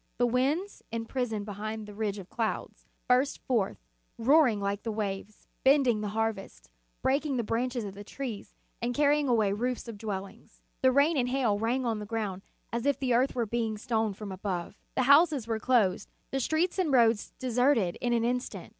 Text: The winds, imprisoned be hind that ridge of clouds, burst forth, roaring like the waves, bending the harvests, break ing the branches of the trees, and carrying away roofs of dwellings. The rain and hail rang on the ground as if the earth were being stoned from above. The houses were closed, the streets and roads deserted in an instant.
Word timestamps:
The 0.17 0.25
winds, 0.25 0.81
imprisoned 0.91 1.45
be 1.45 1.51
hind 1.51 1.85
that 1.87 1.93
ridge 1.93 2.17
of 2.17 2.27
clouds, 2.27 2.87
burst 3.07 3.37
forth, 3.45 3.77
roaring 4.17 4.59
like 4.59 4.81
the 4.81 4.91
waves, 4.91 5.47
bending 5.63 6.01
the 6.01 6.07
harvests, 6.07 6.69
break 7.03 7.23
ing 7.23 7.37
the 7.37 7.43
branches 7.43 7.83
of 7.83 7.93
the 7.93 8.03
trees, 8.03 8.55
and 8.81 8.95
carrying 8.95 9.27
away 9.29 9.53
roofs 9.53 9.87
of 9.87 9.99
dwellings. 9.99 10.63
The 10.81 10.91
rain 10.91 11.17
and 11.17 11.29
hail 11.29 11.59
rang 11.59 11.85
on 11.85 11.99
the 11.99 12.07
ground 12.07 12.41
as 12.73 12.87
if 12.87 12.97
the 12.97 13.13
earth 13.13 13.35
were 13.35 13.45
being 13.45 13.77
stoned 13.77 14.17
from 14.17 14.31
above. 14.31 14.75
The 14.95 15.03
houses 15.03 15.45
were 15.45 15.59
closed, 15.59 16.09
the 16.31 16.39
streets 16.39 16.79
and 16.79 16.91
roads 16.91 17.33
deserted 17.37 17.95
in 18.01 18.11
an 18.11 18.23
instant. 18.25 18.69